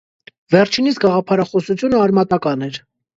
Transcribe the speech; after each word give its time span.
Վերջինիս 0.53 0.95
գաղափարախոսությունը 1.03 1.99
արմատական 2.07 2.67
էր։ 2.69 2.81